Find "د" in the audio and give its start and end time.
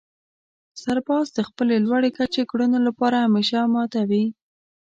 1.33-1.39